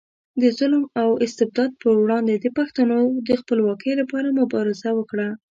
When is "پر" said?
1.81-1.89